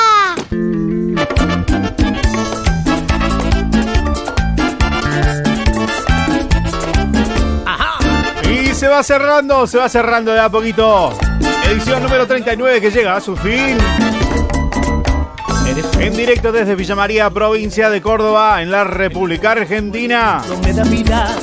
[7.65, 7.97] Ajá.
[8.49, 11.17] Y se va cerrando, se va cerrando de a poquito.
[11.69, 13.78] Edición número 39 que llega a su fin.
[15.99, 20.41] En directo desde Villa María, provincia de Córdoba, en la República Argentina.
[20.47, 21.36] No da vida.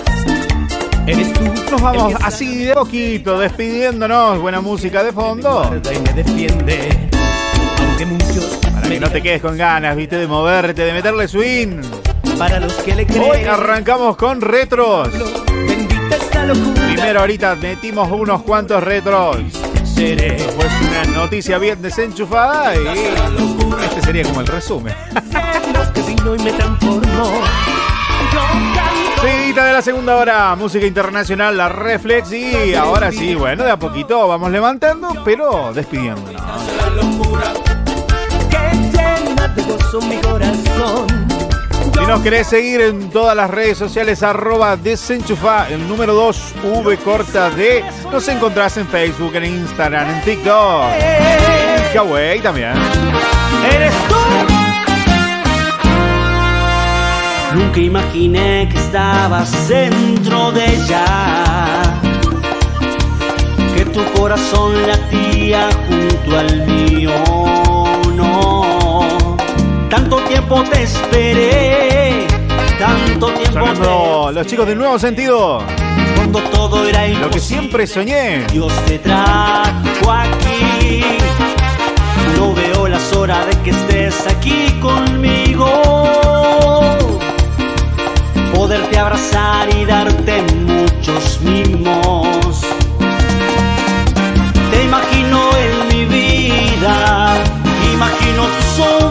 [1.06, 4.38] Nos vamos así de poquito, despidiéndonos.
[4.38, 5.62] Buena música de fondo.
[8.72, 11.82] Para que no te quedes con ganas, viste, de moverte, de meterle swing.
[12.38, 13.22] Para los que le creen.
[13.22, 15.10] Hoy arrancamos con retros.
[16.86, 19.38] Primero ahorita metimos unos cuantos retros.
[19.84, 20.38] Seré.
[20.56, 22.78] Pues una noticia bien desenchufada y
[23.84, 24.94] este sería como el resumen.
[25.92, 27.73] que vino y me transformó.
[29.24, 33.78] Seguidita de la segunda hora, música internacional, la Reflex y ahora sí, bueno, de a
[33.78, 36.42] poquito vamos levantando, pero despidiéndonos.
[41.94, 46.98] Si nos querés seguir en todas las redes sociales, arroba desenchufa, el número 2, V
[46.98, 52.74] corta D, nos encontrás en Facebook, en Instagram, en TikTok, en Huawei también.
[53.72, 54.43] Eres tú.
[57.54, 62.00] Nunca imaginé que estabas dentro de ella.
[63.76, 67.12] Que tu corazón latía junto al mío.
[68.16, 69.36] No.
[69.88, 72.26] Tanto tiempo te esperé.
[72.76, 77.40] Tanto tiempo Sonando los chicos del nuevo sentido, te cuando todo era lo que imposible.
[77.40, 78.44] siempre soñé.
[78.52, 81.04] Dios te trajo aquí.
[82.36, 86.03] No veo las horas de que estés aquí conmigo.
[88.64, 92.62] Poderte abrazar y darte muchos mimos.
[94.70, 97.44] Te imagino en mi vida,
[97.92, 99.03] imagino tu sonrisa.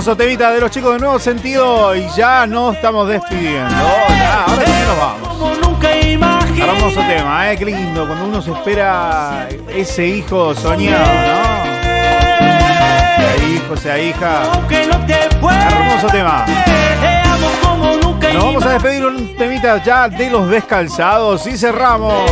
[0.00, 3.68] Hermoso temita de los chicos de nuevo sentido y ya nos estamos despidiendo.
[4.08, 5.78] Ya, ahora sí nos vamos.
[6.58, 11.44] Hermoso tema, eh, qué lindo, cuando uno se espera ese hijo soñado, ¿no?
[13.18, 14.42] Sea hijo, sea hija.
[14.70, 16.46] Hermoso tema.
[18.32, 22.24] Nos vamos a despedir un temita ya de los descalzados y cerramos.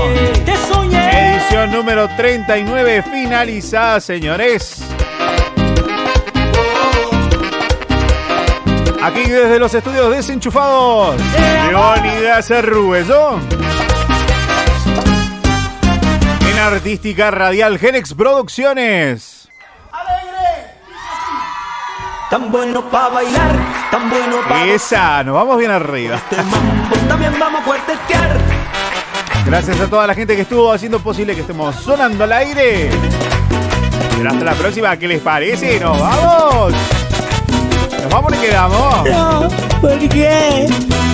[0.91, 4.88] Edición número 39 finalizada, señores.
[9.03, 11.17] Aquí desde los estudios desenchufados,
[11.69, 13.39] Leonidas Arrueso.
[16.51, 19.49] En Artística Radial Genex Producciones.
[22.29, 23.53] Tan bueno para bailar,
[23.91, 26.21] tan bueno para Esa, nos vamos bien arriba.
[27.09, 28.37] también vamos a.
[29.47, 32.91] Gracias a toda la gente que estuvo haciendo posible que estemos sonando al aire.
[34.27, 34.97] Hasta la próxima.
[34.99, 35.81] ¿Qué les parece?
[35.81, 36.75] ¡Nos vamos!
[38.09, 39.05] ¿Nos vamos y quedamos?
[39.11, 39.49] No,
[39.83, 40.67] ¿por qué?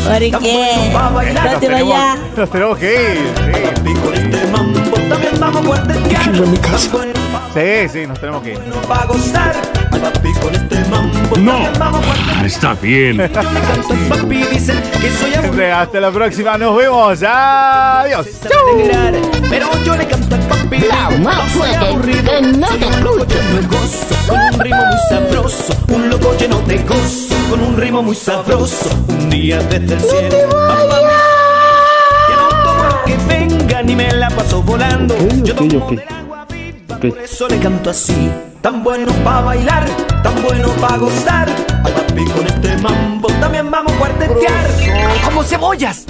[0.05, 0.93] ¿Por qué?
[1.53, 2.19] No te vayas.
[2.37, 3.35] Nos tenemos que ir.
[5.41, 6.31] Vamos a guardetear.
[6.47, 6.91] mi casa.
[7.53, 8.61] Sí, sí, nos tenemos que ir.
[11.41, 12.45] No.
[12.45, 13.31] Está bien.
[14.09, 16.57] Papi dicen que soy Gente, Hasta la próxima.
[16.59, 17.23] Nos vemos.
[17.23, 18.27] Adiós.
[19.51, 20.85] pero yo le canto al papi.
[21.21, 21.31] No
[23.01, 27.61] loco lleno de gozo, con un ritmo muy sabroso, un loco lleno de gozo, con
[27.61, 28.91] un ritmo muy sabroso.
[29.09, 31.15] Un día desde el cielo, papá me
[32.29, 35.15] ya no tomo lo que venga ni me la paso volando.
[35.45, 38.31] Yo tomo del agua viva, por eso le canto así.
[38.65, 39.85] Tan bueno pa' bailar,
[40.23, 41.47] tan bueno pa' gozar.
[41.85, 44.71] Ay, papi, con este mambo también vamos a cuartetear.
[45.23, 46.07] ¡Como cebollas!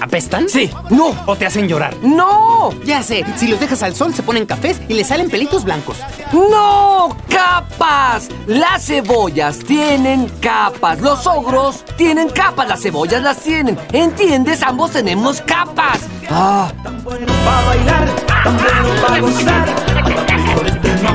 [0.00, 0.48] ¿Apestan?
[0.48, 0.70] Sí.
[0.88, 1.14] No.
[1.26, 1.94] ¿O te hacen llorar?
[2.00, 2.70] ¡No!
[2.86, 5.98] Ya sé, si los dejas al sol se ponen cafés y le salen pelitos blancos.
[6.32, 7.14] ¡No!
[7.28, 8.30] ¡Capas!
[8.46, 11.02] Las cebollas tienen capas.
[11.02, 12.66] Los ogros tienen capas.
[12.68, 13.78] Las cebollas las tienen.
[13.92, 14.62] ¿Entiendes?
[14.62, 16.00] Ambos tenemos capas.
[16.30, 16.72] Ah.
[16.84, 20.27] pa' bailar, tan bueno pa' gozar.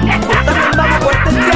[0.07, 1.55] También vamos a cuartetear.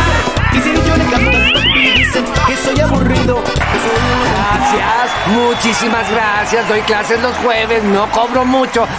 [0.54, 6.10] Y si yo le canto al papi, dicen que soy aburrido, que soy Gracias, muchísimas
[6.12, 6.68] gracias.
[6.68, 8.86] Doy clases los jueves, no cobro mucho.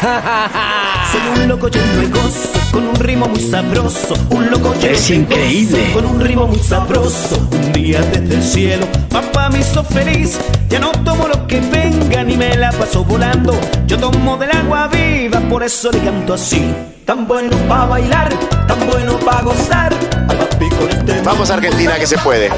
[1.11, 4.15] Soy un loco lleno de gozo, con un ritmo muy sabroso.
[4.31, 5.81] Un loco lleno Es de increíble.
[5.81, 7.49] gozo, con un ritmo muy sabroso.
[7.51, 10.39] Un día desde el cielo, papá me hizo feliz.
[10.69, 13.59] Ya no tomo lo que venga ni me la paso volando.
[13.87, 16.75] Yo tomo del agua viva, por eso le canto así.
[17.09, 18.29] Tan bueno pa' bailar,
[18.67, 19.95] tan bueno pa' gozar.
[20.29, 22.51] Ay, papi, con este Vamos Argentina que se puede.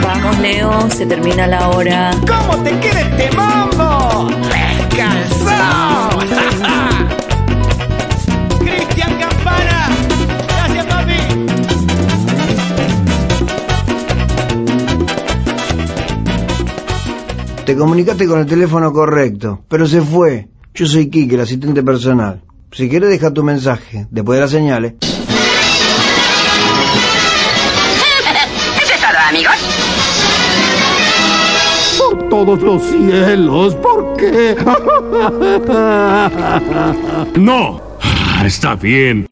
[0.00, 2.12] Vamos, Leo, se termina la hora.
[2.20, 4.28] ¿Cómo te queda este mambo?
[4.88, 5.50] ¡Descansó!
[17.70, 20.48] Te comunicaste con el teléfono correcto, pero se fue.
[20.74, 22.42] Yo soy Kike, el asistente personal.
[22.72, 24.08] Si quieres, deja tu mensaje.
[24.10, 24.94] Después de las señales.
[25.00, 25.12] Eso
[28.92, 29.54] es todo, amigos.
[31.96, 34.56] Por todos los cielos, ¿por qué?
[37.40, 37.80] no.
[38.44, 39.26] Está bien.